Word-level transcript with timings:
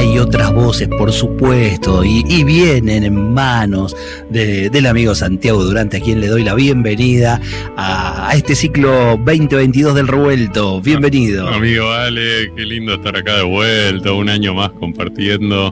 hay 0.00 0.18
otras 0.18 0.50
voces, 0.54 0.88
por 0.88 1.12
supuesto, 1.12 2.02
y, 2.02 2.42
vienen 2.42 3.04
en 3.04 3.34
manos 3.34 3.94
del 4.30 4.86
amigo 4.86 5.14
Santiago 5.14 5.62
Durante, 5.62 5.98
a 5.98 6.00
quien 6.00 6.20
le 6.20 6.28
doy 6.28 6.42
la 6.42 6.54
bienvenida 6.54 7.38
a, 7.76 8.30
este 8.34 8.54
ciclo 8.54 9.18
2022 9.18 9.94
del 9.94 10.08
Revuelto. 10.08 10.80
Bienvenido. 10.80 11.48
amigo 11.48 11.90
Ale, 11.90 12.50
qué 12.56 12.64
lindo 12.64 12.94
estar 12.94 13.14
acá 13.14 13.36
de 13.36 13.42
vuelta, 13.42 14.12
un 14.12 14.30
año 14.30 14.54
más 14.54 14.70
compartiendo, 14.70 15.70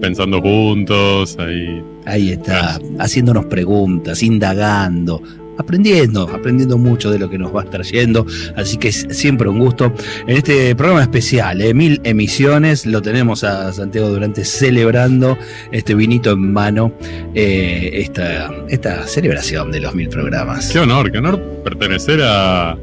pensando 0.00 0.40
juntos, 0.40 1.36
ahí. 1.38 1.80
Ahí 2.04 2.32
está, 2.32 2.80
haciéndonos 2.98 3.44
preguntas, 3.44 4.24
indagando, 4.24 5.22
aprendiendo, 5.58 6.28
aprendiendo 6.32 6.78
mucho 6.78 7.10
de 7.10 7.18
lo 7.18 7.28
que 7.30 7.38
nos 7.38 7.54
va 7.54 7.64
trayendo. 7.64 8.26
Así 8.56 8.76
que 8.76 8.88
es 8.88 9.06
siempre 9.10 9.48
un 9.48 9.58
gusto. 9.58 9.92
En 10.26 10.36
este 10.36 10.74
programa 10.74 11.02
especial, 11.02 11.60
¿eh? 11.60 11.74
mil 11.74 12.00
emisiones, 12.04 12.86
lo 12.86 13.02
tenemos 13.02 13.44
a 13.44 13.72
Santiago 13.72 14.08
Durante 14.08 14.44
celebrando 14.44 15.36
este 15.72 15.94
vinito 15.94 16.32
en 16.32 16.52
mano, 16.52 16.92
eh, 17.34 17.90
esta, 17.94 18.52
esta 18.68 19.06
celebración 19.06 19.70
de 19.72 19.80
los 19.80 19.94
mil 19.94 20.08
programas. 20.08 20.70
Qué 20.70 20.78
honor, 20.78 21.10
qué 21.10 21.18
honor 21.18 21.40
pertenecer 21.64 22.20
a 22.22 22.78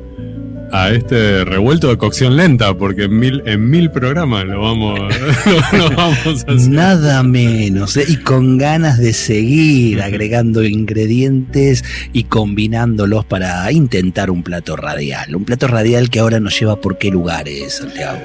a 0.74 0.90
este 0.90 1.46
revuelto 1.46 1.88
de 1.90 1.98
cocción 1.98 2.36
lenta, 2.36 2.76
porque 2.76 3.04
en 3.04 3.20
mil, 3.20 3.44
en 3.46 3.70
mil 3.70 3.92
programas 3.92 4.44
lo 4.46 4.60
vamos, 4.60 5.00
vamos 5.96 6.26
a 6.26 6.30
hacer. 6.32 6.70
Nada 6.70 7.22
menos, 7.22 7.96
¿eh? 7.96 8.06
y 8.08 8.18
con 8.18 8.58
ganas 8.58 8.98
de 8.98 9.14
seguir 9.14 10.02
agregando 10.02 10.64
ingredientes 10.64 11.86
y 12.12 12.24
combinándolos 12.24 13.24
para 13.24 13.72
intentar 13.72 14.32
un 14.32 14.42
plato 14.42 14.76
radial. 14.76 15.36
Un 15.36 15.46
plato 15.46 15.68
radial 15.68 16.10
que 16.10 16.20
ahora 16.20 16.40
nos 16.40 16.60
lleva 16.60 16.82
por 16.82 16.98
qué 16.98 17.12
lugares, 17.12 17.76
Santiago. 17.76 18.22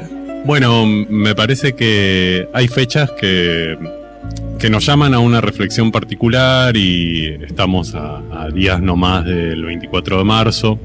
Bueno, 0.47 0.87
me 0.87 1.35
parece 1.35 1.75
que 1.75 2.49
hay 2.55 2.67
fechas 2.69 3.11
que, 3.21 3.77
que 4.59 4.71
nos 4.71 4.87
llaman 4.87 5.13
a 5.13 5.19
una 5.19 5.43
reflexión 5.43 5.93
particular 5.93 6.75
y 6.79 7.27
estamos 7.47 7.95
a, 7.95 8.23
a 8.33 8.49
días 8.49 8.81
nomás 8.81 9.27
del 9.27 9.65
24 9.65 10.17
de 10.17 10.25
marzo 10.25 10.81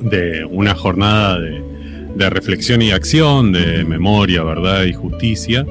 de 0.00 0.44
una 0.44 0.74
jornada 0.74 1.38
de, 1.38 2.30
reflexión 2.30 2.82
y 2.82 2.90
acción, 2.90 3.52
de 3.52 3.84
memoria, 3.84 4.42
verdad 4.42 4.84
y 4.84 4.92
justicia. 4.92 5.64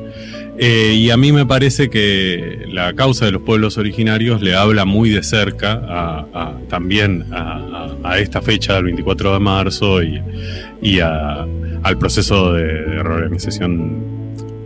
Eh, 0.58 0.94
y 0.96 1.10
a 1.10 1.16
mí 1.16 1.32
me 1.32 1.46
parece 1.46 1.90
que 1.90 2.66
la 2.72 2.94
causa 2.94 3.26
de 3.26 3.32
los 3.32 3.44
pueblos 3.44 3.78
originarios 3.78 4.42
le 4.42 4.56
habla 4.56 4.84
muy 4.84 5.10
de 5.10 5.24
cerca 5.24 6.26
también 6.68 7.26
a, 7.32 8.18
esta 8.20 8.42
fecha 8.42 8.74
del 8.74 8.86
24 8.86 9.34
de 9.34 9.40
marzo 9.40 10.02
y, 10.04 11.00
al 11.00 11.98
proceso 11.98 12.54
de, 12.54 13.04
reorganización 13.04 14.04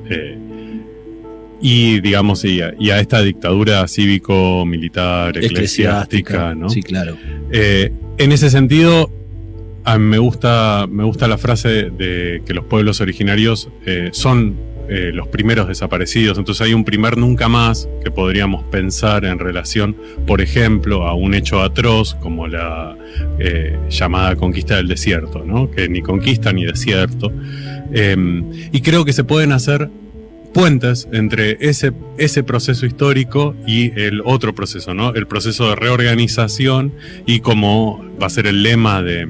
eh, 0.09 0.37
y 1.61 2.01
digamos 2.01 2.43
y 2.43 2.61
a, 2.61 2.99
esta 2.99 3.21
dictadura 3.21 3.87
cívico-militar, 3.87 5.37
eclesiástica, 5.37 6.53
¿no? 6.53 6.69
Sí, 6.69 6.83
claro. 6.83 7.17
Eh, 7.51 7.91
en 8.17 8.31
ese 8.31 8.49
sentido, 8.49 9.09
a 9.85 9.97
mí 9.97 10.05
me 10.05 10.17
gusta, 10.17 10.87
me 10.89 11.03
gusta 11.03 11.27
la 11.27 11.37
frase 11.37 11.89
de 11.89 12.41
que 12.45 12.53
los 12.53 12.65
pueblos 12.65 13.01
originarios 13.01 13.69
eh, 13.85 14.09
son 14.13 14.55
eh, 14.89 15.11
los 15.13 15.27
primeros 15.29 15.67
desaparecidos. 15.67 16.37
Entonces 16.37 16.67
hay 16.67 16.73
un 16.73 16.83
primer 16.83 17.17
nunca 17.17 17.47
más 17.47 17.87
que 18.03 18.11
podríamos 18.11 18.63
pensar 18.65 19.23
en 19.23 19.39
relación, 19.39 19.95
por 20.27 20.41
ejemplo, 20.41 21.07
a 21.07 21.13
un 21.13 21.33
hecho 21.33 21.61
atroz 21.61 22.15
como 22.15 22.47
la 22.47 22.97
eh, 23.39 23.77
llamada 23.89 24.35
conquista 24.35 24.75
del 24.75 24.89
desierto, 24.89 25.43
¿no? 25.45 25.71
que 25.71 25.87
ni 25.87 26.01
conquista 26.01 26.51
ni 26.51 26.65
desierto. 26.65 27.31
Em, 27.93 28.51
y 28.71 28.81
creo 28.81 29.05
que 29.05 29.13
se 29.13 29.23
pueden 29.23 29.53
hacer 29.53 29.89
puentes 30.53 31.07
entre 31.11 31.57
ese, 31.61 31.93
ese 32.17 32.43
proceso 32.43 32.85
histórico 32.85 33.55
y 33.65 33.97
el 33.99 34.21
otro 34.23 34.53
proceso, 34.53 34.93
¿no? 34.93 35.13
El 35.15 35.25
proceso 35.27 35.69
de 35.69 35.75
reorganización 35.75 36.93
y 37.25 37.39
como 37.39 38.03
va 38.21 38.27
a 38.27 38.29
ser 38.29 38.47
el 38.47 38.61
lema 38.61 39.01
de, 39.01 39.27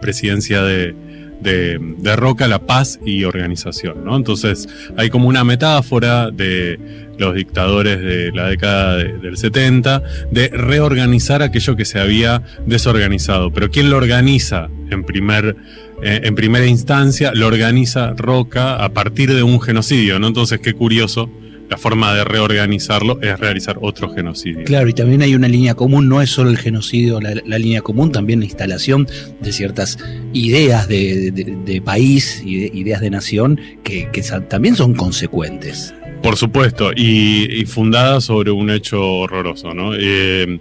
presidencia 0.00 0.62
de, 0.62 0.94
de, 1.40 2.16
Roca, 2.16 2.48
la 2.48 2.66
paz 2.66 3.00
y 3.04 3.24
organización, 3.24 4.04
¿no? 4.04 4.16
Entonces 4.16 4.68
hay 4.96 5.10
como 5.10 5.28
una 5.28 5.44
metáfora 5.44 6.30
de 6.30 6.78
los 7.18 7.34
dictadores 7.34 8.00
de 8.00 8.32
la 8.32 8.48
década 8.48 8.96
del 8.96 9.36
70 9.36 10.02
de 10.30 10.48
reorganizar 10.48 11.42
aquello 11.42 11.76
que 11.76 11.84
se 11.84 11.98
había 11.98 12.42
desorganizado. 12.66 13.52
Pero 13.52 13.70
¿quién 13.70 13.90
lo 13.90 13.96
organiza 13.96 14.68
en 14.90 15.04
primer 15.04 15.56
eh, 16.02 16.20
en 16.24 16.34
primera 16.34 16.66
instancia? 16.66 17.32
Lo 17.34 17.46
organiza 17.46 18.12
Roca 18.16 18.82
a 18.82 18.90
partir 18.90 19.34
de 19.34 19.42
un 19.42 19.60
genocidio, 19.60 20.18
¿no? 20.18 20.28
Entonces 20.28 20.60
qué 20.60 20.74
curioso 20.74 21.30
la 21.70 21.78
forma 21.78 22.12
de 22.14 22.24
reorganizarlo 22.24 23.20
es 23.22 23.38
realizar 23.38 23.78
otro 23.80 24.12
genocidio. 24.12 24.64
Claro, 24.64 24.88
y 24.88 24.92
también 24.92 25.22
hay 25.22 25.36
una 25.36 25.46
línea 25.46 25.74
común, 25.74 26.08
no 26.08 26.20
es 26.20 26.28
solo 26.28 26.50
el 26.50 26.58
genocidio 26.58 27.20
la, 27.20 27.58
línea 27.58 27.80
común, 27.80 28.10
también 28.10 28.40
la 28.40 28.46
instalación 28.46 29.06
de 29.40 29.52
ciertas 29.52 29.96
ideas 30.32 30.88
de, 30.88 31.82
país, 31.84 32.42
ideas 32.44 33.00
de 33.00 33.10
nación, 33.10 33.60
que, 33.84 34.08
también 34.48 34.74
son 34.74 34.94
consecuentes. 34.94 35.94
Por 36.24 36.36
supuesto, 36.36 36.90
y, 36.92 37.64
fundadas 37.66 38.24
sobre 38.24 38.50
un 38.50 38.68
hecho 38.70 39.00
horroroso, 39.00 39.72
¿no? 39.72 39.92
Eh, 39.96 40.58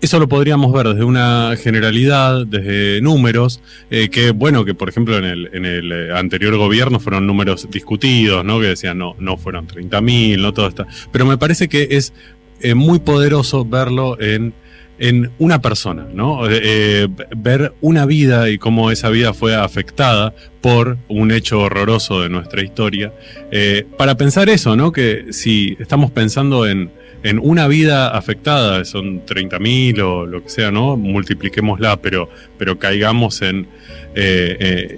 eso 0.00 0.20
lo 0.20 0.28
podríamos 0.28 0.72
ver 0.72 0.88
desde 0.88 1.04
una 1.04 1.54
generalidad, 1.56 2.46
desde 2.46 3.00
números, 3.00 3.60
eh, 3.90 4.08
que 4.10 4.30
bueno, 4.30 4.64
que 4.64 4.74
por 4.74 4.88
ejemplo 4.88 5.18
en 5.18 5.24
el, 5.24 5.92
eh, 5.92 6.12
anterior 6.14 6.56
gobierno 6.56 7.00
fueron 7.00 7.26
números 7.26 7.68
discutidos, 7.70 8.44
¿no? 8.44 8.60
Que 8.60 8.68
decían, 8.68 8.98
no, 8.98 9.16
no 9.18 9.36
fueron 9.36 9.66
30.000, 9.66 10.40
no 10.40 10.52
todo 10.54 10.68
está. 10.68 10.86
Pero 11.10 11.26
me 11.26 11.36
parece 11.36 11.68
que 11.68 11.88
es 11.90 12.12
eh, 12.60 12.74
muy 12.74 13.00
poderoso 13.00 13.64
verlo 13.64 14.20
en, 14.20 14.54
en 15.00 15.30
una 15.38 15.60
persona, 15.60 16.06
¿no? 16.12 16.42
ver 17.36 17.72
una 17.80 18.04
vida 18.04 18.50
y 18.50 18.58
cómo 18.58 18.90
esa 18.90 19.10
vida 19.10 19.32
fue 19.32 19.54
afectada 19.54 20.34
por 20.60 20.98
un 21.08 21.30
hecho 21.30 21.60
horroroso 21.60 22.20
de 22.20 22.28
nuestra 22.28 22.62
historia. 22.62 23.12
para 23.96 24.16
pensar 24.16 24.48
eso, 24.48 24.74
¿no? 24.74 24.90
Que 24.90 25.26
si 25.32 25.76
estamos 25.78 26.10
pensando 26.10 26.66
en 26.66 26.90
en 27.22 27.38
una 27.38 27.66
vida 27.66 28.08
afectada, 28.08 28.84
son 28.84 29.24
30.000 29.26 30.00
o 30.00 30.26
lo 30.26 30.42
que 30.42 30.50
sea, 30.50 30.70
¿no? 30.70 30.96
Multipliquémosla, 30.96 32.00
pero, 32.00 32.28
pero 32.56 32.78
caigamos 32.78 33.42
en, 33.42 33.66
eh, 34.14 34.56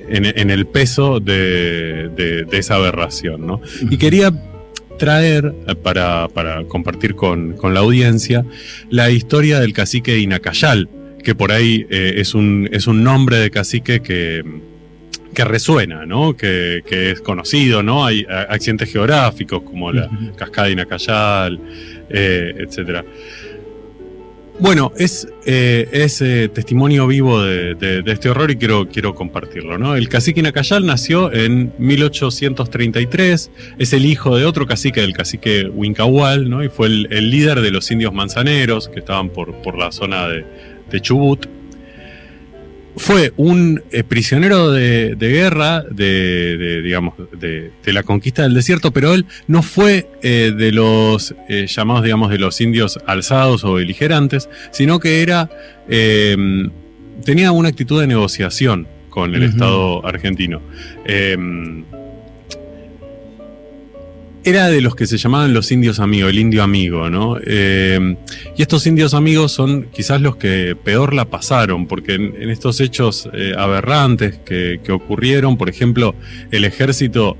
eh, 0.08 0.32
en, 0.36 0.50
el 0.50 0.66
peso 0.66 1.20
de, 1.20 2.46
esa 2.52 2.76
aberración, 2.76 3.46
¿no? 3.46 3.60
Y 3.90 3.96
quería 3.96 4.32
traer, 4.98 5.54
eh, 5.66 5.74
para, 5.74 6.28
compartir 6.68 7.14
con, 7.14 7.56
la 7.62 7.80
audiencia, 7.80 8.44
la 8.90 9.10
historia 9.10 9.60
del 9.60 9.72
cacique 9.72 10.12
de 10.12 10.20
Inacayal, 10.20 10.88
que 11.22 11.34
por 11.34 11.52
ahí 11.52 11.86
es, 11.90 12.34
un, 12.34 12.68
es 12.72 12.86
un 12.86 13.04
nombre 13.04 13.36
de 13.36 13.50
cacique 13.50 14.00
que 14.00 14.42
que 15.34 15.44
resuena, 15.44 16.06
¿no? 16.06 16.36
Que, 16.36 16.82
es 16.88 17.20
conocido, 17.20 17.82
¿no? 17.82 18.04
Hay 18.04 18.26
accidentes 18.28 18.92
geográficos 18.92 19.62
como 19.62 19.92
la 19.92 20.10
cascada 20.36 20.66
de 20.66 20.72
Inacayal, 20.72 21.60
eh, 22.10 22.54
etc. 22.58 23.04
Bueno, 24.60 24.92
es, 24.98 25.26
eh, 25.46 25.88
eh, 25.90 26.48
testimonio 26.52 27.06
vivo 27.06 27.42
de, 27.42 28.02
este 28.04 28.28
horror 28.28 28.50
y 28.50 28.56
quiero, 28.56 28.88
quiero 28.88 29.14
compartirlo. 29.14 29.78
¿no? 29.78 29.96
El 29.96 30.10
cacique 30.10 30.40
Inacayal 30.40 30.84
nació 30.84 31.32
en 31.32 31.72
1833, 31.78 33.50
es 33.78 33.92
el 33.94 34.04
hijo 34.04 34.36
de 34.36 34.44
otro 34.44 34.66
cacique, 34.66 35.00
del 35.00 35.14
cacique 35.14 35.64
Huincahual, 35.64 36.50
¿no? 36.50 36.62
y 36.62 36.68
fue 36.68 36.88
el, 36.88 37.30
líder 37.30 37.62
de 37.62 37.70
los 37.70 37.90
indios 37.90 38.12
manzaneros 38.12 38.90
que 38.90 38.98
estaban 38.98 39.30
por, 39.30 39.62
por 39.62 39.78
la 39.78 39.92
zona 39.92 40.28
de, 40.28 40.44
de 40.90 41.00
Chubut 41.00 41.59
fue 42.96 43.32
un 43.36 43.82
eh, 43.92 44.02
prisionero 44.02 44.70
de, 44.70 45.14
guerra 45.18 45.82
de, 45.82 46.80
digamos 46.82 47.14
de, 47.38 47.72
la 47.86 48.02
conquista 48.02 48.42
del 48.42 48.54
desierto, 48.54 48.92
pero 48.92 49.14
él 49.14 49.26
no 49.46 49.62
fue 49.62 50.08
eh, 50.22 50.52
de 50.56 50.72
los 50.72 51.34
eh, 51.48 51.66
llamados 51.66 52.04
digamos 52.04 52.30
de 52.30 52.38
los 52.38 52.60
indios 52.60 52.98
alzados 53.06 53.64
o 53.64 53.74
beligerantes, 53.74 54.48
sino 54.70 54.98
que 54.98 55.22
era 55.22 55.50
em, 55.88 56.70
tenía 57.24 57.52
una 57.52 57.68
actitud 57.68 58.00
de 58.00 58.06
negociación 58.06 58.86
con 59.08 59.34
el 59.34 59.42
Estado 59.42 60.06
argentino. 60.06 60.62
Era 64.42 64.68
de 64.68 64.80
los 64.80 64.94
que 64.94 65.06
se 65.06 65.18
llamaban 65.18 65.52
los 65.52 65.70
indios 65.70 66.00
amigos, 66.00 66.30
el 66.30 66.38
indio 66.38 66.62
amigo, 66.62 67.10
¿no? 67.10 67.36
Eh, 67.44 68.16
y 68.56 68.62
estos 68.62 68.86
indios 68.86 69.12
amigos 69.12 69.52
son 69.52 69.88
quizás 69.92 70.20
los 70.22 70.36
que 70.36 70.76
peor 70.82 71.12
la 71.12 71.26
pasaron, 71.26 71.86
porque 71.86 72.14
en, 72.14 72.48
estos 72.48 72.80
hechos 72.80 73.28
eh, 73.34 73.52
aberrantes 73.56 74.38
que, 74.38 74.80
que, 74.82 74.92
ocurrieron, 74.92 75.58
por 75.58 75.68
ejemplo, 75.68 76.14
el 76.50 76.64
ejército 76.64 77.36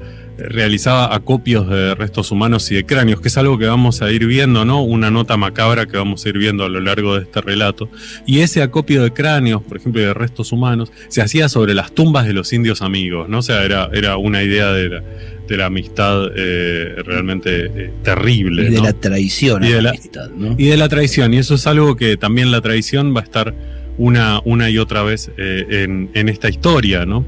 realizaba 0.48 1.14
acopios 1.14 1.69
de 1.69 1.94
restos 1.94 2.31
humanos 2.31 2.70
y 2.70 2.76
de 2.76 2.87
cráneos, 2.87 3.20
que 3.20 3.28
es 3.28 3.37
algo 3.37 3.58
que 3.58 3.66
vamos 3.66 4.02
a 4.02 4.10
ir 4.10 4.26
viendo, 4.26 4.64
¿no? 4.64 4.82
Una 4.82 5.10
nota 5.10 5.37
macabra 5.37 5.87
que 5.87 5.96
vamos 5.96 6.25
a 6.25 6.28
ir 6.28 6.38
viendo 6.38 6.64
a 6.64 6.69
lo 6.69 6.81
largo 6.81 7.16
de 7.16 7.22
este 7.22 7.40
relato. 7.40 7.88
Y 8.26 8.40
ese 8.40 8.62
acopio 8.62 9.02
de 9.02 9.12
cráneos, 9.12 9.62
por 9.62 9.76
ejemplo, 9.78 10.00
de 10.00 10.14
restos 10.14 10.52
humanos, 10.52 10.92
se 11.08 11.22
hacía 11.22 11.48
sobre 11.48 11.75
las 11.75 11.92
tumbas 11.92 12.26
de 12.26 12.32
los 12.32 12.52
indios 12.52 12.82
amigos, 12.82 13.28
¿no? 13.28 13.38
O 13.38 13.42
sea, 13.42 13.64
era, 13.64 13.88
era 13.92 14.16
una 14.16 14.42
idea 14.42 14.72
de 14.72 14.88
la, 14.88 15.02
de 15.48 15.56
la 15.56 15.66
amistad 15.66 16.31
eh, 16.37 16.96
realmente 17.04 17.66
eh, 17.66 17.92
terrible. 18.02 18.69
Y 18.69 18.70
de 18.70 18.81
la 18.81 18.92
traición. 18.92 19.64
Y 19.64 19.72
de 19.72 19.82
la, 19.82 19.90
amistad, 19.90 20.31
¿no? 20.31 20.54
y 20.56 20.66
de 20.66 20.76
la 20.76 20.88
traición. 20.88 21.34
Y 21.34 21.38
eso 21.38 21.54
es 21.54 21.66
algo 21.66 21.96
que 21.96 22.16
también 22.16 22.50
la 22.50 22.60
traición 22.60 23.14
va 23.14 23.20
a 23.20 23.25
estar 23.25 23.54
una, 23.98 24.40
una 24.44 24.70
y 24.70 24.78
otra 24.78 25.02
vez 25.02 25.31
eh, 25.37 25.84
en, 25.84 26.10
en 26.14 26.28
esta 26.28 26.48
historia, 26.48 27.04
¿no? 27.04 27.25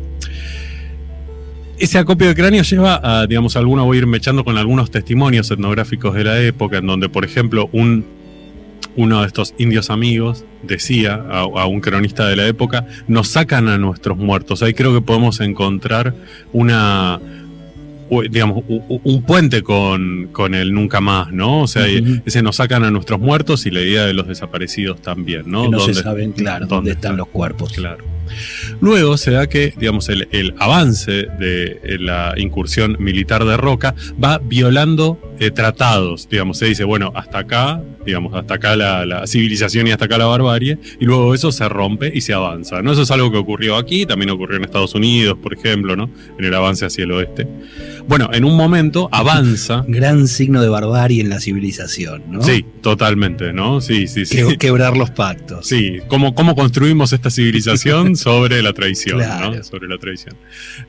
Ese 1.82 1.98
acopio 1.98 2.28
de 2.28 2.36
cráneo 2.36 2.62
lleva 2.62 3.00
a, 3.02 3.26
digamos, 3.26 3.56
algunos 3.56 3.84
voy 3.84 3.96
a 3.96 4.00
irme 4.02 4.18
echando 4.18 4.44
con 4.44 4.56
algunos 4.56 4.92
testimonios 4.92 5.50
etnográficos 5.50 6.14
de 6.14 6.22
la 6.22 6.40
época, 6.40 6.78
en 6.78 6.86
donde, 6.86 7.08
por 7.08 7.24
ejemplo, 7.24 7.68
un, 7.72 8.06
uno 8.94 9.22
de 9.22 9.26
estos 9.26 9.52
indios 9.58 9.90
amigos 9.90 10.44
decía 10.62 11.14
a, 11.14 11.66
un 11.66 11.80
cronista 11.80 12.28
de 12.28 12.36
la 12.36 12.46
época, 12.46 12.86
nos 13.08 13.26
sacan 13.26 13.66
a 13.66 13.78
nuestros 13.78 14.16
muertos. 14.16 14.62
Ahí 14.62 14.74
creo 14.74 14.94
que 14.94 15.00
podemos 15.00 15.40
encontrar 15.40 16.14
una, 16.52 17.20
digamos, 18.30 18.62
un 18.68 19.22
puente 19.24 19.64
con, 19.64 20.28
con, 20.30 20.54
el 20.54 20.72
nunca 20.72 21.00
más, 21.00 21.32
¿no? 21.32 21.62
O 21.62 21.66
sea, 21.66 21.86
ese 22.24 22.42
nos 22.42 22.54
sacan 22.54 22.84
a 22.84 22.92
nuestros 22.92 23.18
muertos 23.18 23.66
y 23.66 23.72
la 23.72 23.80
idea 23.80 24.06
de 24.06 24.12
los 24.12 24.28
desaparecidos 24.28 25.02
también, 25.02 25.50
¿no? 25.50 25.64
Que 25.64 25.70
no 25.70 25.80
se 25.80 25.94
saben, 25.94 26.30
claro, 26.30 26.66
dónde, 26.66 26.92
están 26.92 27.16
los 27.16 27.26
cuerpos. 27.26 27.72
Claro. 27.72 28.04
Luego 28.80 29.16
se 29.16 29.32
da 29.32 29.48
que, 29.48 29.74
digamos, 29.76 30.08
el, 30.08 30.54
avance 30.58 31.26
de 31.38 31.98
la 32.00 32.34
incursión 32.36 32.96
militar 32.98 33.44
de 33.44 33.56
Roca 33.56 33.94
va 34.22 34.38
violando 34.38 35.18
eh, 35.42 35.50
tratados, 35.50 36.28
digamos, 36.28 36.56
se 36.58 36.66
dice, 36.66 36.84
bueno, 36.84 37.10
hasta 37.16 37.38
acá, 37.38 37.82
digamos, 38.06 38.32
hasta 38.34 38.54
acá 38.54 38.76
la, 38.76 39.26
civilización 39.26 39.88
y 39.88 39.90
hasta 39.90 40.04
acá 40.04 40.16
la 40.16 40.26
barbarie, 40.26 40.78
y 41.00 41.04
luego 41.04 41.34
eso 41.34 41.50
se 41.50 41.68
rompe 41.68 42.12
y 42.14 42.20
se 42.20 42.32
avanza, 42.32 42.80
¿no? 42.80 42.92
Eso 42.92 43.02
es 43.02 43.10
algo 43.10 43.32
que 43.32 43.38
ocurrió 43.38 43.76
aquí, 43.76 44.06
también 44.06 44.30
ocurrió 44.30 44.58
en 44.58 44.64
Estados 44.64 44.94
Unidos, 44.94 45.38
por 45.42 45.52
ejemplo, 45.52 45.96
¿no? 45.96 46.10
En 46.38 46.44
el 46.44 46.54
avance 46.54 46.86
hacia 46.86 47.02
el 47.02 47.10
oeste. 47.10 47.48
Bueno, 48.06 48.30
en 48.32 48.44
un 48.44 48.56
momento 48.56 49.08
avanza. 49.10 49.84
Gran 49.88 50.28
signo 50.28 50.62
de 50.62 50.68
barbarie 50.68 51.20
en 51.20 51.28
la 51.28 51.40
civilización, 51.40 52.22
¿no? 52.30 52.42
Sí, 52.42 52.64
totalmente, 52.80 53.52
¿no? 53.52 53.80
Sí, 53.80 54.06
sí, 54.06 54.26
sí. 54.26 54.56
quebrar 54.58 54.96
los 54.96 55.10
pactos. 55.10 55.66
Sí, 55.66 55.98
¿cómo, 56.06 56.36
cómo 56.36 56.54
construimos 56.54 57.12
esta 57.12 57.30
civilización 57.30 58.14
sobre 58.22 58.62
la 58.62 58.72
traición, 58.72 59.18
¿no? 59.18 59.62
Sobre 59.64 59.88
la 59.88 59.98
traición. 59.98 60.36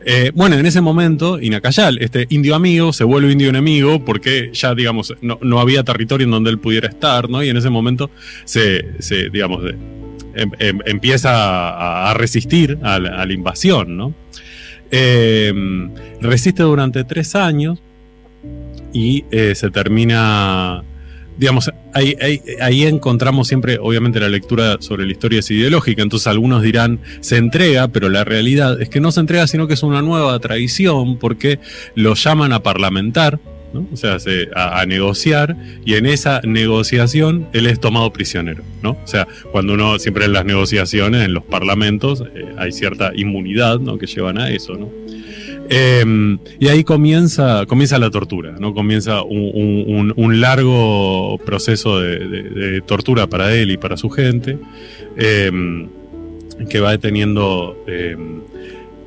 Eh, 0.06 0.32
bueno, 0.34 0.56
en 0.58 0.66
ese 0.66 0.82
momento, 0.82 1.42
Inacayal, 1.42 1.98
este 2.00 2.28
indio 2.30 2.56
amigo, 2.56 2.94
se 2.94 3.04
vuelve 3.04 3.32
indio 3.32 3.50
enemigo 3.50 4.04
porque 4.04 4.52
ya, 4.54 4.76
digamos, 4.76 5.14
no, 5.22 5.60
había 5.60 5.84
territorio 5.84 6.26
en 6.26 6.32
donde 6.32 6.50
él 6.50 6.60
pudiera 6.60 6.88
estar, 6.88 7.30
¿no? 7.30 7.44
Y 7.44 7.50
en 7.50 7.58
ese 7.58 7.70
momento 7.70 8.12
se, 8.46 9.02
se 9.02 9.30
digamos, 9.30 9.64
em, 10.36 10.52
em, 10.60 10.80
empieza 10.86 12.10
a, 12.10 12.14
resistir 12.14 12.78
a 12.84 13.00
la, 13.00 13.34
invasión, 13.34 13.98
¿no? 13.98 14.14
Em, 14.92 15.92
resiste 16.22 16.64
durante 16.64 17.04
tres 17.04 17.36
años 17.36 17.80
y 18.94 19.26
eh, 19.32 19.56
se 19.56 19.72
termina 19.72 20.84
digamos, 21.38 21.72
ahí, 21.94 22.16
ahí, 22.62 22.84
encontramos 22.84 23.48
siempre, 23.48 23.78
obviamente, 23.80 24.20
la 24.20 24.30
lectura 24.30 24.78
sobre 24.80 25.06
la 25.06 25.12
historia 25.12 25.40
es 25.40 25.52
ideológica, 25.52 26.02
entonces 26.02 26.28
algunos 26.28 26.62
dirán, 26.62 27.00
se 27.22 27.38
entrega, 27.38 27.88
pero 27.88 28.10
la 28.10 28.24
realidad 28.24 28.82
es 28.82 28.90
que 28.90 29.00
no 29.00 29.12
se 29.12 29.20
entrega, 29.20 29.48
sino 29.48 29.68
que 29.68 29.74
es 29.74 29.84
una 29.84 30.02
nueva 30.02 30.38
tradición, 30.40 31.18
porque 31.18 31.60
lo 31.96 32.14
llaman 32.14 32.54
a 32.54 32.62
parlamentar, 32.62 33.40
¿no? 33.74 33.88
o 33.92 33.98
sea, 33.98 34.18
a, 34.56 34.86
negociar, 34.86 35.56
y 35.86 35.96
en 35.96 36.06
esa 36.06 36.42
negociación 36.44 37.48
él 37.54 37.66
es 37.66 37.80
tomado 37.80 38.14
prisionero, 38.14 38.64
¿no? 38.82 38.92
O 38.92 39.08
sea, 39.08 39.28
cuando 39.52 39.74
uno, 39.74 39.98
siempre 39.98 40.26
en 40.26 40.34
las 40.34 40.46
negociaciones, 40.46 41.26
en 41.26 41.34
los 41.34 41.44
parlamentos, 41.44 42.24
eh, 42.36 42.46
hay 42.58 42.72
cierta 42.72 43.12
inmunidad, 43.16 43.80
¿no? 43.80 43.98
Que 43.98 44.06
llevan 44.06 44.38
a 44.38 44.52
eso, 44.52 44.76
¿no? 44.76 45.03
Em, 45.76 46.38
y 46.60 46.68
ahí 46.68 46.84
comienza, 46.84 47.66
comienza 47.66 47.98
la 47.98 48.12
tortura, 48.12 48.56
¿no? 48.60 48.76
Comienza 48.76 49.24
un, 49.24 50.40
largo 50.40 51.40
proceso 51.44 52.00
de, 52.00 52.82
tortura 52.86 53.26
para 53.28 53.54
él 53.56 53.72
y 53.72 53.78
para 53.78 53.98
su 53.98 54.10
gente, 54.12 54.60
em, 55.18 55.90
que 56.70 56.80
va 56.80 56.96
teniendo 57.00 57.76
em, 57.88 58.42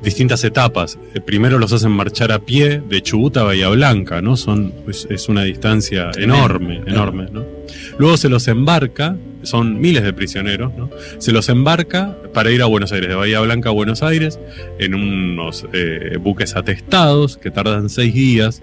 distintas 0.03 0.43
etapas. 0.43 0.99
Eh, 1.15 1.21
primero 1.21 1.57
los 1.57 1.71
hacen 1.71 1.91
marchar 1.91 2.33
a 2.33 2.39
pie 2.39 2.81
de 2.81 3.01
Chubut 3.01 3.37
a 3.37 3.43
Bahía 3.43 3.69
Blanca, 3.69 4.21
¿no? 4.21 4.35
Son, 4.35 4.73
es, 4.87 5.29
una 5.29 5.43
distancia 5.43 6.11
enorme, 6.17 6.81
enorme, 6.85 7.27
¿no? 7.31 7.56
Luego 7.97 8.17
se 8.17 8.29
los 8.29 8.47
embarca, 8.47 9.17
son 9.43 9.79
miles 9.79 10.03
de 10.03 10.13
prisioneros, 10.13 10.73
¿no? 10.75 10.89
Se 11.19 11.31
los 11.31 11.49
embarca 11.49 12.17
para 12.33 12.51
ir 12.51 12.61
a 12.61 12.65
Buenos 12.65 12.91
Aires, 12.91 13.09
de 13.09 13.15
Bahía 13.15 13.39
Blanca 13.41 13.69
a 13.69 13.71
Buenos 13.71 14.03
Aires, 14.03 14.39
en 14.79 14.95
unos 14.95 15.65
eh, 15.73 16.17
buques 16.19 16.55
atestados 16.55 17.37
que 17.37 17.51
tardan 17.51 17.89
seis 17.89 18.13
días. 18.13 18.61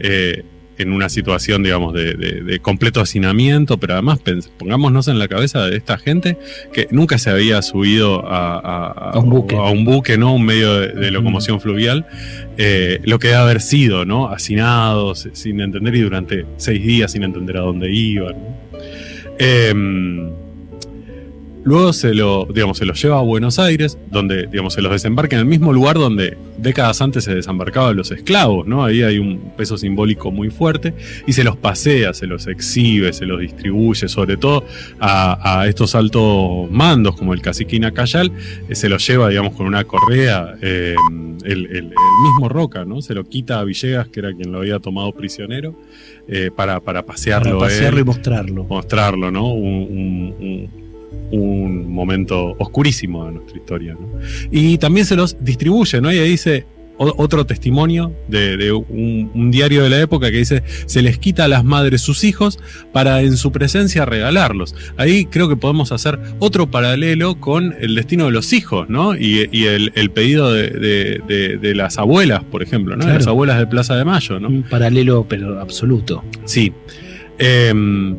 Eh, 0.00 0.44
en 0.82 0.92
una 0.92 1.08
situación, 1.08 1.62
digamos, 1.62 1.94
de, 1.94 2.58
completo 2.60 3.00
hacinamiento, 3.00 3.78
pero 3.78 3.94
además 3.94 4.20
pongámonos 4.58 5.08
en 5.08 5.18
la 5.18 5.28
cabeza 5.28 5.66
de 5.66 5.76
esta 5.76 5.98
gente 5.98 6.38
que 6.72 6.88
nunca 6.90 7.18
se 7.18 7.30
había 7.30 7.62
subido 7.62 8.24
a, 8.26 9.12
un, 9.18 9.30
buque. 9.30 9.56
a 9.56 9.70
un 9.70 9.84
buque, 9.84 10.18
¿no? 10.18 10.34
Un 10.34 10.44
medio 10.44 10.80
de, 10.80 11.10
locomoción 11.10 11.60
fluvial, 11.60 12.06
eh, 12.58 13.00
lo 13.04 13.18
que 13.18 13.28
debe 13.28 13.40
haber 13.40 13.60
sido, 13.60 14.04
¿no? 14.04 14.28
Hacinados, 14.28 15.28
sin 15.32 15.60
entender 15.60 15.94
y 15.94 16.00
durante 16.00 16.46
seis 16.56 16.82
días 16.84 17.12
sin 17.12 17.22
entender 17.22 17.56
a 17.56 17.60
dónde 17.60 17.92
iban. 17.92 18.34
Em, 19.38 20.41
Luego 21.64 21.92
se 21.92 22.14
lo, 22.14 22.46
digamos, 22.52 22.78
se 22.78 22.86
los 22.86 23.00
lleva 23.00 23.18
a 23.18 23.22
Buenos 23.22 23.58
Aires, 23.58 23.96
donde 24.10 24.46
digamos, 24.46 24.74
se 24.74 24.82
los 24.82 24.90
desembarca 24.90 25.36
en 25.36 25.40
el 25.40 25.46
mismo 25.46 25.72
lugar 25.72 25.96
donde 25.96 26.36
décadas 26.58 27.00
antes 27.00 27.24
se 27.24 27.34
desembarcaban 27.34 27.96
los 27.96 28.10
esclavos, 28.10 28.66
¿no? 28.66 28.84
Ahí 28.84 29.02
hay 29.02 29.18
un 29.18 29.52
peso 29.56 29.76
simbólico 29.76 30.30
muy 30.30 30.50
fuerte, 30.50 30.94
y 31.26 31.32
se 31.32 31.44
los 31.44 31.56
pasea, 31.56 32.14
se 32.14 32.26
los 32.26 32.46
exhibe, 32.46 33.12
se 33.12 33.26
los 33.26 33.40
distribuye, 33.40 34.08
sobre 34.08 34.36
todo 34.36 34.64
a, 35.00 35.64
estos 35.68 35.94
altos 35.94 36.70
mandos, 36.70 37.16
como 37.16 37.34
el 37.34 37.40
caciquina 37.40 37.92
Cayal, 37.92 38.32
eh, 38.68 38.74
se 38.74 38.88
los 38.88 39.06
lleva, 39.06 39.28
digamos, 39.28 39.54
con 39.54 39.66
una 39.66 39.84
correa, 39.84 40.54
eh, 40.62 40.96
el, 41.44 41.92
mismo 42.22 42.48
Roca, 42.48 42.84
¿no? 42.84 43.02
Se 43.02 43.14
lo 43.14 43.24
quita 43.24 43.58
a 43.58 43.64
Villegas, 43.64 44.08
que 44.08 44.20
era 44.20 44.32
quien 44.32 44.52
lo 44.52 44.58
había 44.58 44.78
tomado 44.78 45.12
prisionero, 45.12 45.74
eh, 46.28 46.50
para, 46.54 46.80
para 46.80 47.04
pasearlo. 47.04 47.58
Para 47.58 47.70
pasearlo 47.70 48.00
y 48.00 48.04
mostrarlo. 48.04 48.64
Mostrarlo, 48.64 49.30
¿no? 49.30 49.52
un 49.52 50.72
un 50.72 50.81
momento 51.32 52.54
oscurísimo 52.58 53.26
de 53.26 53.32
nuestra 53.32 53.56
historia. 53.56 53.96
Y 54.50 54.78
también 54.78 55.06
se 55.06 55.16
los 55.16 55.42
distribuye, 55.42 56.00
¿no? 56.00 56.12
Y 56.12 56.18
ahí 56.18 56.30
dice 56.30 56.66
otro 56.98 57.46
testimonio 57.46 58.12
de, 58.28 58.72
un, 58.72 59.50
diario 59.50 59.82
de 59.82 59.90
la 59.90 60.00
época 60.00 60.30
que 60.30 60.38
dice, 60.38 60.62
se 60.86 61.02
les 61.02 61.18
quita 61.18 61.44
a 61.44 61.48
las 61.48 61.64
madres 61.64 62.02
sus 62.02 62.22
hijos 62.24 62.60
para 62.92 63.22
en 63.22 63.36
su 63.36 63.50
presencia 63.50 64.04
regalarlos. 64.04 64.74
Ahí 64.96 65.24
creo 65.24 65.48
que 65.48 65.56
podemos 65.56 65.90
hacer 65.92 66.18
otro 66.38 66.70
paralelo 66.70 67.40
con 67.40 67.74
el 67.80 67.94
destino 67.94 68.26
de 68.26 68.32
los 68.32 68.52
hijos, 68.52 68.88
¿no? 68.88 69.16
Y, 69.16 69.48
el, 69.66 70.10
pedido 70.10 70.52
de, 70.52 71.72
las 71.74 71.98
abuelas, 71.98 72.44
por 72.44 72.62
ejemplo, 72.62 72.96
¿no? 72.96 73.06
Las 73.06 73.26
abuelas 73.26 73.58
de 73.58 73.66
Plaza 73.66 73.96
de 73.96 74.04
Mayo, 74.04 74.38
¿no? 74.38 74.48
Un 74.48 74.62
paralelo, 74.62 75.26
pero 75.28 75.60
absoluto. 75.60 76.22
Sí. 76.44 76.72
Em, 77.38 78.16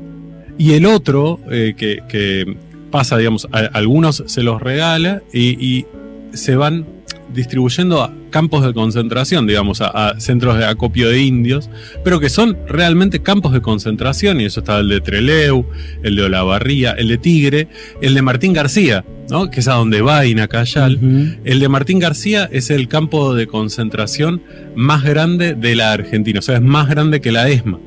y 0.57 0.73
el 0.73 0.85
otro 0.85 1.39
eh, 1.51 1.73
que, 1.77 2.57
pasa, 2.93 3.17
digamos, 3.17 3.47
algunos 3.51 4.23
se 4.27 4.43
los 4.43 4.61
regala 4.61 5.23
y, 5.33 5.85
se 6.33 6.55
van 6.55 6.85
distribuyendo 7.33 8.03
a 8.03 8.13
campos 8.29 8.63
de 8.63 8.73
concentración, 8.73 9.47
digamos, 9.47 9.81
a, 9.81 10.19
centros 10.19 10.59
de 10.59 10.65
acopio 10.65 11.09
de 11.09 11.23
indios, 11.23 11.71
pero 12.03 12.19
que 12.19 12.29
son 12.29 12.55
realmente 12.67 13.23
campos 13.23 13.51
de 13.51 13.61
concentración, 13.61 14.41
y 14.41 14.45
eso 14.45 14.59
está 14.59 14.77
el 14.79 14.89
de 14.89 15.01
Treleu, 15.01 15.65
el 16.03 16.15
de 16.15 16.23
Olavarría, 16.23 16.91
el 16.91 17.07
de 17.07 17.17
Tigre, 17.17 17.67
el 17.99 18.13
de 18.13 18.21
Martín 18.21 18.53
García, 18.53 19.03
¿no? 19.27 19.49
que 19.49 19.61
es 19.61 19.67
a 19.67 19.73
donde 19.73 20.01
va 20.01 20.27
Inacayal. 20.27 21.39
El 21.43 21.59
de 21.59 21.69
Martín 21.69 21.97
García 21.97 22.47
es 22.51 22.69
el 22.69 22.87
campo 22.87 23.33
de 23.33 23.47
concentración 23.47 24.43
más 24.75 25.03
grande 25.03 25.55
de 25.55 25.75
la 25.75 25.93
Argentina, 25.93 26.37
o 26.39 26.43
sea, 26.43 26.57
es 26.57 26.61
más 26.61 26.87
grande 26.89 27.21
que 27.21 27.31
la 27.31 27.49
ESMA. 27.49 27.79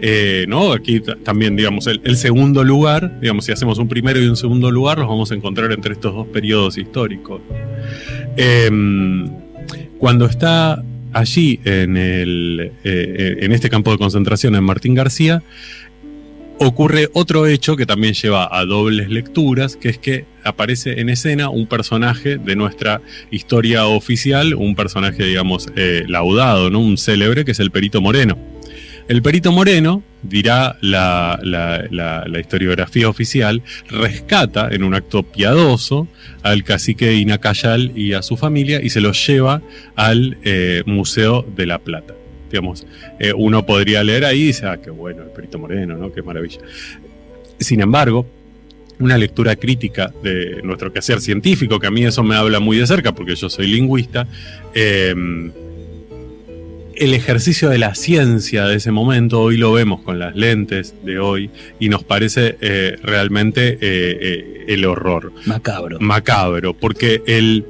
Eh, 0.00 0.46
¿no? 0.48 0.72
Aquí 0.72 1.00
también, 1.00 1.56
digamos, 1.56 1.86
el, 1.86 2.16
segundo 2.16 2.62
lugar, 2.62 3.20
digamos, 3.20 3.44
si 3.44 3.52
hacemos 3.52 3.78
un 3.78 3.88
primero 3.88 4.20
y 4.20 4.26
un 4.26 4.36
segundo 4.36 4.70
lugar, 4.70 4.98
los 4.98 5.08
vamos 5.08 5.32
a 5.32 5.34
encontrar 5.34 5.72
entre 5.72 5.94
estos 5.94 6.14
dos 6.14 6.26
periodos 6.28 6.78
históricos. 6.78 7.40
Em, 8.36 9.28
cuando 9.98 10.26
está 10.26 10.84
allí 11.12 11.58
en, 11.64 11.96
el, 11.96 12.72
eh, 12.84 13.38
en 13.40 13.52
este 13.52 13.68
campo 13.68 13.90
de 13.90 13.98
concentración 13.98 14.54
en 14.54 14.62
Martín 14.62 14.94
García, 14.94 15.42
ocurre 16.60 17.08
otro 17.12 17.46
hecho 17.46 17.76
que 17.76 17.86
también 17.86 18.14
lleva 18.14 18.48
a 18.50 18.64
dobles 18.64 19.08
lecturas, 19.08 19.76
que 19.76 19.88
es 19.88 19.98
que 19.98 20.26
aparece 20.44 21.00
en 21.00 21.08
escena 21.08 21.50
un 21.50 21.66
personaje 21.66 22.38
de 22.38 22.56
nuestra 22.56 23.00
historia 23.30 23.86
oficial, 23.86 24.54
un 24.54 24.74
personaje, 24.74 25.24
digamos, 25.24 25.68
eh, 25.76 26.04
laudado, 26.08 26.70
¿no? 26.70 26.80
Un 26.80 26.98
célebre, 26.98 27.44
que 27.44 27.52
es 27.52 27.60
el 27.60 27.70
Perito 27.70 28.00
Moreno. 28.00 28.38
El 29.08 29.22
Perito 29.22 29.52
Moreno, 29.52 30.02
dirá 30.22 30.76
la, 30.82 31.40
historiografía 32.38 33.08
oficial, 33.08 33.62
rescata 33.88 34.68
en 34.70 34.84
un 34.84 34.94
acto 34.94 35.22
piadoso 35.22 36.08
al 36.42 36.62
cacique 36.62 37.14
Inacayal 37.14 37.92
y 37.96 38.12
a 38.12 38.22
su 38.22 38.36
familia 38.36 38.80
y 38.82 38.90
se 38.90 39.00
los 39.00 39.26
lleva 39.26 39.62
al 39.96 40.36
eh, 40.44 40.82
Museo 40.86 41.42
de 41.56 41.66
la 41.66 41.78
Plata 41.78 42.14
digamos, 42.50 42.86
eh, 43.18 43.32
uno 43.36 43.66
podría 43.66 44.02
leer 44.02 44.24
ahí 44.24 44.40
y 44.40 44.46
dice, 44.46 44.66
ah, 44.66 44.78
qué 44.82 44.90
bueno, 44.90 45.22
el 45.22 45.28
Perito 45.28 45.58
Moreno, 45.58 45.96
¿no? 45.96 46.12
Qué 46.12 46.22
maravilla. 46.22 46.60
Sin 47.58 47.80
embargo, 47.80 48.26
una 49.00 49.16
lectura 49.16 49.54
crítica 49.56 50.12
de 50.22 50.60
nuestro 50.62 50.92
quehacer 50.92 51.20
científico, 51.20 51.78
que 51.78 51.86
a 51.86 51.90
mí 51.90 52.04
eso 52.04 52.22
me 52.22 52.34
habla 52.34 52.60
muy 52.60 52.78
de 52.78 52.86
cerca 52.86 53.12
porque 53.12 53.36
yo 53.36 53.48
soy 53.48 53.66
lingüista, 53.68 54.26
em, 54.74 55.52
el 56.98 57.14
ejercicio 57.14 57.68
de 57.68 57.78
la 57.78 57.94
ciencia 57.94 58.66
de 58.66 58.76
ese 58.76 58.90
momento, 58.90 59.40
hoy 59.40 59.56
lo 59.56 59.72
vemos 59.72 60.02
con 60.02 60.18
las 60.18 60.36
lentes 60.36 60.94
de 61.04 61.18
hoy 61.18 61.50
y 61.78 61.88
nos 61.88 62.04
parece 62.04 62.56
eh, 62.60 62.96
realmente 63.02 63.78
eh, 63.80 64.64
el 64.68 64.84
horror. 64.84 65.32
Macabro. 65.46 65.98
Macabro, 66.00 66.74
porque 66.74 67.22
el 67.26 67.64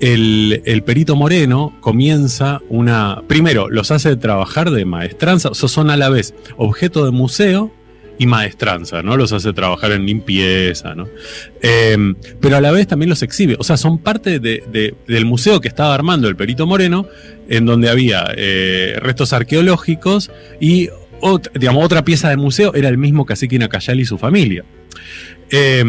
el, 0.00 0.82
perito 0.84 1.16
Moreno 1.16 1.76
comienza 1.80 2.60
una. 2.68 3.22
Primero, 3.26 3.68
los 3.68 3.90
hace 3.90 4.16
trabajar 4.16 4.70
de 4.70 4.84
maestranza, 4.84 5.50
o 5.50 5.54
sea, 5.54 5.68
son 5.68 5.90
a 5.90 5.96
la 5.96 6.08
vez 6.08 6.34
objeto 6.56 7.04
de 7.04 7.10
museo 7.10 7.72
y 8.18 8.26
maestranza, 8.26 9.02
¿no? 9.02 9.16
Los 9.16 9.32
hace 9.32 9.52
trabajar 9.52 9.92
en 9.92 10.04
limpieza, 10.04 10.94
¿no? 10.94 11.08
Em, 11.62 12.16
pero 12.40 12.56
a 12.56 12.60
la 12.60 12.70
vez 12.70 12.86
también 12.86 13.08
los 13.08 13.22
exhibe, 13.22 13.56
o 13.58 13.64
sea, 13.64 13.76
son 13.76 13.98
parte 13.98 14.40
del 14.40 15.24
museo 15.24 15.60
que 15.60 15.68
estaba 15.68 15.94
armando 15.94 16.28
el 16.28 16.36
perito 16.36 16.66
Moreno, 16.66 17.06
en 17.48 17.64
donde 17.64 17.88
había 17.88 18.32
eh, 18.36 18.98
restos 19.00 19.32
arqueológicos 19.32 20.30
y 20.60 20.88
digamos, 21.54 21.84
otra 21.84 22.04
pieza 22.04 22.30
de 22.30 22.36
museo 22.36 22.74
era 22.74 22.88
el 22.88 22.98
mismo 22.98 23.26
cacique 23.26 23.58
Nacayal 23.58 23.98
y 24.00 24.04
su 24.04 24.18
familia. 24.18 24.64
Eh, 25.50 25.82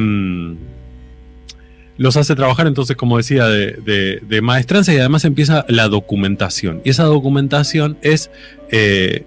los 1.99 2.15
hace 2.15 2.33
trabajar 2.33 2.65
entonces, 2.65 2.95
como 2.95 3.17
decía, 3.17 3.45
de, 3.45 4.39
maestranza 4.41 4.93
y 4.93 4.97
además 4.97 5.25
empieza 5.25 5.65
la 5.67 5.89
documentación. 5.89 6.81
Y 6.85 6.91
esa 6.91 7.03
documentación 7.03 7.97
es, 8.01 8.31
eh, 8.71 9.25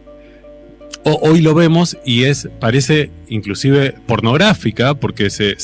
hoy 1.04 1.40
lo 1.40 1.54
vemos 1.54 1.96
y 2.04 2.24
es, 2.24 2.48
parece 2.60 3.10
inclusive 3.28 3.94
pornográfica 4.06 4.94
porque 4.94 5.30
se, 5.30 5.56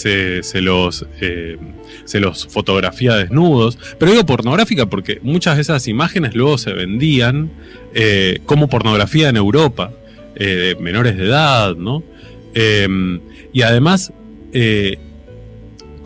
los... 0.60 1.06
Eh, 1.20 1.56
se 2.04 2.20
los 2.20 2.46
fotografía 2.46 3.14
desnudos, 3.16 3.78
pero 3.98 4.12
digo 4.12 4.24
pornográfica 4.24 4.86
porque 4.86 5.18
muchas 5.22 5.56
de 5.56 5.62
esas 5.62 5.88
imágenes 5.88 6.34
luego 6.34 6.56
se 6.56 6.72
vendían 6.72 7.50
eh, 7.94 8.40
como 8.46 8.68
pornografía 8.68 9.28
en 9.28 9.36
Europa, 9.36 9.92
menores 10.80 11.16
de 11.18 11.26
edad, 11.26 11.76
¿no? 11.76 12.02
y 13.52 13.62
además 13.62 14.12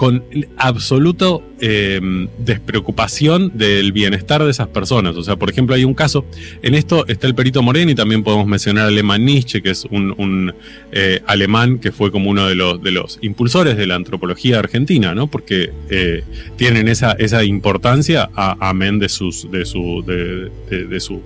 con 0.03 0.25
absoluto 0.57 1.45
em, 1.61 2.27
despreocupación 2.39 3.53
del 3.55 3.93
bienestar 3.93 4.43
de 4.43 4.51
esas 4.51 4.67
personas. 4.67 5.15
O 5.15 5.23
sea, 5.23 5.37
por 5.37 5.49
ejemplo, 5.49 5.77
hay 5.77 5.85
un 5.85 5.95
caso, 5.95 6.27
en 6.61 6.75
esto 6.75 7.07
está 7.07 7.29
el 7.29 7.37
perito 7.37 7.63
Moreno 7.63 7.93
y 7.93 7.95
también 7.95 8.25
podemos 8.25 8.49
mencionar 8.49 8.87
a 8.87 8.89
Alemán 8.89 9.25
Nietzsche, 9.25 9.63
que 9.63 9.71
es 9.71 9.85
un, 9.85 10.53
eh, 10.91 11.21
alemán 11.25 11.79
que 11.79 11.93
fue 11.93 12.11
como 12.11 12.31
uno 12.31 12.49
de 12.49 12.57
los, 12.57 12.83
de 12.83 12.91
los 12.91 13.21
impulsores 13.23 13.77
de 13.77 13.87
la 13.87 13.95
antropología 13.95 14.59
argentina, 14.59 15.15
¿no? 15.15 15.29
Porque 15.29 15.71
eh, 15.89 16.25
tienen 16.57 16.89
esa, 16.89 17.13
esa 17.13 17.45
importancia 17.45 18.29
amén 18.35 18.99
de 18.99 19.09
sus, 19.09 19.49
de 19.53 19.65
su, 19.65 20.03
de, 20.05 20.99
su 20.99 21.23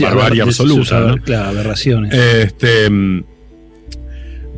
barbarie 0.00 0.42
absoluta. 0.42 1.14
claro, 1.24 1.50
aberraciones. 1.50 2.12
Este, 2.12 2.90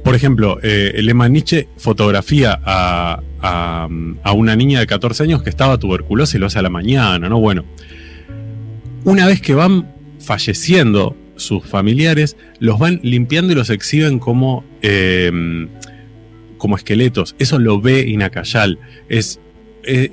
por 0.09 0.15
ejemplo, 0.15 0.59
eh, 0.63 1.03
Nietzsche 1.29 1.69
fotografía 1.77 2.59
a, 2.65 3.21
a, 3.43 4.33
una 4.33 4.57
niña 4.57 4.81
de 4.81 4.87
14 4.87 5.23
años 5.25 5.43
que 5.43 5.51
estaba 5.51 5.77
tuberculosa 5.77 6.39
y 6.39 6.41
lo 6.41 6.47
hace 6.47 6.59
a 6.59 6.63
la 6.63 6.71
mañana, 6.71 7.29
¿no? 7.29 7.39
Bueno, 7.41 7.67
una 9.05 9.27
vez 9.27 9.43
que 9.43 9.53
van 9.53 9.93
falleciendo 10.19 11.15
sus 11.37 11.63
familiares, 11.63 12.39
los 12.59 12.79
van 12.79 13.01
limpiando 13.03 13.53
y 13.53 13.57
los 13.57 13.69
exhiben 13.69 14.19
como, 14.19 14.65
eh, 14.81 15.69
como 16.57 16.77
esqueletos. 16.77 17.37
Eso 17.39 17.59
lo 17.59 17.79
ve 17.79 18.09
Inacayal. 18.09 18.79
Es, 19.11 19.41
eh, 19.85 20.11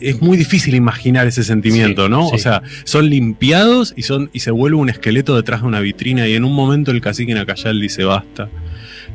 es 0.00 0.20
muy 0.20 0.36
difícil 0.36 0.74
imaginar 0.74 1.28
ese 1.28 1.44
sentimiento, 1.44 2.08
¿no? 2.08 2.26
O 2.26 2.38
sea, 2.38 2.62
son 2.82 3.08
limpiados 3.08 3.94
y, 3.96 4.02
son, 4.02 4.30
y 4.32 4.40
se 4.40 4.50
vuelve 4.50 4.78
un 4.78 4.90
esqueleto 4.90 5.36
detrás 5.36 5.60
de 5.60 5.68
una 5.68 5.78
vitrina 5.78 6.26
y 6.26 6.34
en 6.34 6.42
un 6.42 6.54
momento 6.54 6.90
el 6.90 7.00
cacique 7.00 7.30
Inacayal 7.30 7.80
dice 7.80 8.02
basta 8.02 8.50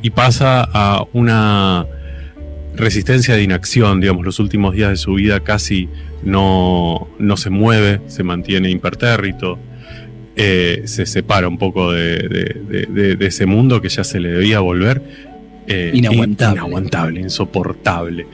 y 0.01 0.09
pasa 0.11 0.67
a 0.71 1.05
una 1.13 1.85
resistencia 2.75 3.35
de 3.35 3.43
inacción, 3.43 3.99
digamos, 3.99 4.25
los 4.25 4.39
últimos 4.39 4.73
días 4.73 4.89
de 4.89 4.97
su 4.97 5.13
vida 5.13 5.41
casi 5.41 5.89
no, 6.23 7.07
no 7.19 7.37
se 7.37 7.49
mueve, 7.49 8.01
se 8.07 8.23
mantiene 8.23 8.69
impertérrito, 8.69 9.59
eh, 10.35 10.83
se 10.85 11.05
separa 11.05 11.47
un 11.47 11.57
poco 11.57 11.91
de, 11.91 13.17
ese 13.19 13.45
mundo 13.45 13.81
que 13.81 13.89
ya 13.89 14.03
se 14.03 14.19
le 14.19 14.29
debía 14.29 14.61
volver 14.61 15.01
eh, 15.67 15.91
inaguantable. 15.93 16.59
inaguantable, 16.59 17.19
insoportable, 17.21 18.27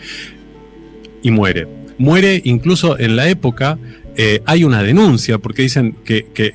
y 1.23 1.31
muere. 1.31 1.67
Muere 1.97 2.41
incluso 2.43 2.99
en 2.99 3.15
la 3.15 3.27
época, 3.29 3.79
eh, 4.15 4.41
hay 4.45 4.63
una 4.63 4.83
denuncia, 4.83 5.39
porque 5.39 5.63
dicen 5.63 5.95
que, 6.05 6.27
que, 6.33 6.53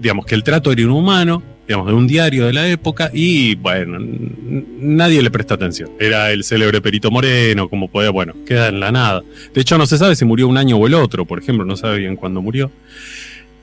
digamos, 0.00 0.26
que 0.26 0.34
el 0.34 0.42
trato 0.42 0.72
era 0.72 0.82
inhumano, 0.82 1.42
digamos, 1.72 1.88
de 1.88 1.94
un 1.94 2.06
diario 2.06 2.44
de 2.44 2.52
la 2.52 2.68
época 2.68 3.10
y 3.14 3.54
bueno, 3.54 3.96
nadie 3.98 5.22
le 5.22 5.30
presta 5.30 5.54
atención. 5.54 5.88
Era 5.98 6.30
el 6.30 6.44
célebre 6.44 6.82
Perito 6.82 7.10
Moreno, 7.10 7.70
como 7.70 7.88
puede, 7.88 8.10
bueno, 8.10 8.34
queda 8.44 8.68
en 8.68 8.78
la 8.78 8.92
nada. 8.92 9.22
De 9.54 9.62
hecho, 9.62 9.78
no 9.78 9.86
se 9.86 9.96
sabe 9.96 10.14
si 10.14 10.26
murió 10.26 10.48
un 10.48 10.58
año 10.58 10.76
o 10.76 10.86
el 10.86 10.92
otro, 10.92 11.24
por 11.24 11.38
ejemplo, 11.38 11.64
no 11.64 11.78
sabe 11.78 11.96
bien 11.96 12.16
cuándo 12.16 12.42
murió. 12.42 12.70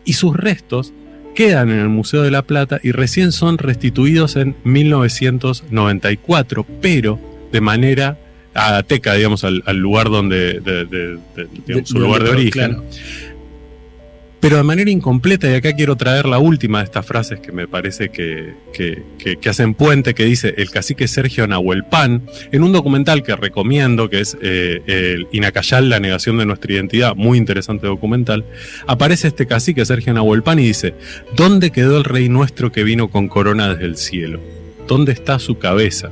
Y 0.06 0.14
sus 0.14 0.36
restos 0.36 0.92
quedan 1.36 1.70
en 1.70 1.78
el 1.78 1.90
Museo 1.90 2.24
de 2.24 2.32
la 2.32 2.42
Plata 2.42 2.80
y 2.82 2.94
recién 2.94 3.32
son 3.32 3.60
restituidos 3.60 4.38
en 4.38 4.56
1994, 4.64 6.66
pero 6.82 7.20
de 7.52 7.62
manera 7.62 8.18
ateca, 8.56 9.14
digamos, 9.14 9.44
al, 9.44 9.62
lugar 9.78 10.10
donde, 10.10 10.62
de, 10.62 11.20
su 11.86 12.00
lugar 12.00 12.24
de 12.24 12.32
origen 12.32 12.82
pero 14.40 14.58
de 14.58 14.64
manera 14.64 14.90
incompleta, 14.90 15.50
y 15.50 15.54
acá 15.54 15.74
quiero 15.74 15.96
traer 15.96 16.26
la 16.26 16.40
última 16.40 16.80
de 16.80 16.86
estas 16.86 17.06
frases 17.06 17.40
que 17.40 17.52
me 17.52 17.68
parece 17.68 18.10
que, 18.10 18.54
hacen 19.48 19.74
puente, 19.74 20.14
que 20.14 20.26
dice 20.26 20.54
el 20.58 20.72
cacique 20.72 21.08
Sergio 21.08 21.46
Nahuelpan, 21.48 22.24
en 22.52 22.64
un 22.64 22.72
documental 22.72 23.24
que 23.24 23.36
recomiendo, 23.36 24.10
que 24.10 24.22
es 24.22 24.38
eh, 24.42 24.82
el 24.86 25.28
Inacayal, 25.32 25.90
la 25.90 26.00
negación 26.00 26.38
de 26.38 26.46
nuestra 26.46 26.74
identidad, 26.74 27.16
muy 27.16 27.38
interesante 27.38 27.88
documental, 27.88 28.46
aparece 28.88 29.28
este 29.28 29.46
cacique 29.46 29.86
Sergio 29.86 30.14
Nahuelpan 30.14 30.60
y 30.60 30.68
dice, 30.68 30.94
¿dónde 31.36 31.72
quedó 31.72 31.98
el 31.98 32.04
rey 32.04 32.30
nuestro 32.30 32.72
que 32.72 32.84
vino 32.84 33.10
con 33.10 33.28
corona 33.28 33.70
desde 33.74 33.86
el 33.86 33.98
cielo? 33.98 34.40
¿Dónde 34.88 35.12
está 35.12 35.38
su 35.40 35.60
cabeza? 35.60 36.12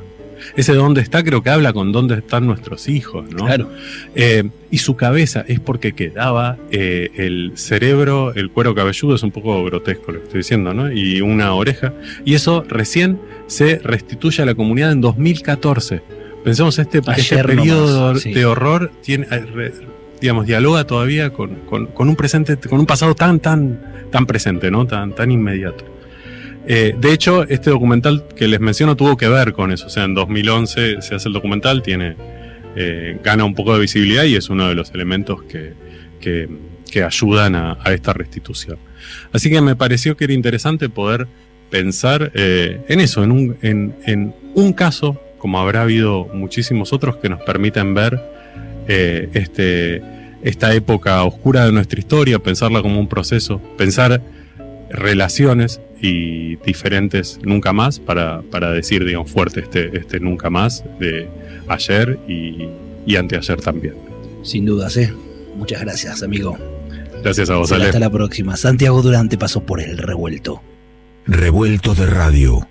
Ese 0.56 0.74
dónde 0.74 1.01
está 1.01 1.24
creo 1.24 1.44
que 1.44 1.50
habla 1.50 1.74
con 1.74 1.92
dónde 1.92 2.16
están 2.16 2.46
nuestros 2.46 2.88
hijos, 2.88 3.30
¿no? 3.32 3.46
Claro. 3.46 3.70
Eh, 4.16 4.50
y 4.70 4.80
su 4.80 4.96
cabeza 4.96 5.46
es 5.48 5.60
porque 5.60 5.94
quedaba 5.94 6.58
eh, 6.72 7.10
el 7.16 7.54
cerebro, 7.56 8.34
el 8.36 8.50
cuero 8.51 8.75
cabelludo, 8.75 9.16
es 9.16 9.24
un 9.24 9.32
poco 9.32 9.63
grotesco 9.63 10.12
lo 10.12 10.20
que 10.20 10.25
estoy 10.25 10.39
diciendo, 10.39 10.74
¿no? 10.74 10.92
Y 10.92 11.22
una 11.22 11.54
oreja. 11.54 11.94
Y 12.25 12.36
eso 12.36 12.66
recién 12.68 13.20
se 13.48 13.80
restituye 13.80 14.44
a 14.44 14.46
la 14.46 14.56
comunidad 14.56 14.92
en 14.92 15.01
2014. 15.01 16.01
Pensemos, 16.44 16.80
este, 16.80 17.01
este 17.18 17.44
periodo 17.44 18.13
de 18.13 18.46
horror 18.46 18.92
tiene, 19.01 19.27
eh, 19.32 19.74
digamos, 20.22 20.46
dialoga 20.46 20.86
todavía 20.86 21.32
con, 21.32 21.56
con, 21.66 22.10
un 22.10 22.16
presente, 22.16 22.58
con 22.58 22.80
un 22.80 22.86
pasado 22.86 23.16
tan, 23.16 23.39
tan, 23.39 24.08
tan 24.12 24.25
presente, 24.25 24.72
¿no? 24.72 24.86
Tan, 24.86 25.13
tan 25.13 25.32
inmediato. 25.32 25.97
Eh, 26.69 26.95
de 27.00 27.13
hecho, 27.13 27.43
este 27.43 27.69
documental 27.69 28.25
que 28.36 28.45
les 28.45 28.59
menciono 28.59 28.97
tuvo 28.97 29.15
que 29.15 29.29
ver 29.29 29.53
con 29.53 29.71
eso. 29.71 29.88
O 29.88 29.89
sea, 29.89 30.03
en 30.03 30.13
2011 30.13 31.01
se 31.01 31.15
hace 31.15 31.29
el 31.29 31.33
documental, 31.33 31.81
tiene, 31.81 32.17
eh, 32.75 33.17
gana 33.24 33.45
un 33.45 33.55
poco 33.55 33.74
de 33.74 33.79
visibilidad 33.79 34.25
y 34.25 34.36
es 34.36 34.50
uno 34.50 34.67
de 34.67 34.75
los 34.75 34.91
elementos 34.91 35.43
que, 35.43 35.74
ayudan 37.05 37.55
a, 37.55 37.77
esta 37.86 38.12
restitución. 38.12 38.79
Así 39.31 39.50
que 39.50 39.62
me 39.62 39.75
pareció 39.77 40.17
que 40.17 40.25
era 40.25 40.33
interesante 40.33 40.89
poder 40.89 41.27
pensar 41.69 42.31
eh, 42.33 42.81
en 42.89 43.00
eso, 43.00 43.24
en 43.24 43.31
un, 43.31 43.57
en, 43.62 44.33
un 44.55 44.74
caso, 44.74 45.21
como 45.38 45.59
habrá 45.59 45.83
habido 45.83 46.25
muchísimos 46.33 46.91
otros, 46.91 47.17
que 47.17 47.29
nos 47.29 47.41
permiten 47.43 47.93
ver 47.93 48.19
este, 48.88 50.01
esta 50.41 50.74
época 50.74 51.24
oscura 51.24 51.65
de 51.65 51.71
nuestra 51.71 52.00
historia, 52.00 52.39
pensarla 52.39 52.81
como 52.81 53.00
un 53.00 53.07
proceso, 53.07 53.62
pensar 53.77 54.21
relaciones 54.89 55.79
y 56.01 56.56
diferentes 56.58 57.39
nunca 57.44 57.74
más 57.74 58.00
para, 58.00 58.42
para 58.44 58.72
decir, 58.72 59.06
digamos, 59.06 59.32
fuerte 59.32 59.62
este, 59.62 59.98
este 59.98 60.20
nunca 60.20 60.50
más 60.50 60.84
de 61.00 61.27
ayer 61.68 62.20
y, 62.27 62.68
y 63.06 63.16
anteayer 63.16 63.60
también. 63.62 63.96
Sin 64.44 64.66
dudas, 64.66 64.96
¿eh? 64.98 65.13
Muchas 65.56 65.82
gracias, 65.82 66.24
amigo. 66.24 66.58
Gracias 67.24 67.50
a 67.50 67.56
vos, 67.56 67.72
Hasta 67.72 68.00
la 68.00 68.10
próxima. 68.10 68.56
Santiago 68.56 69.01
Durante 69.01 69.38
pasó 69.38 69.62
por 69.62 69.82
el 69.82 69.98
revuelto. 69.98 70.62
Revuelto 71.25 71.96
de 71.96 72.06
radio. 72.06 72.68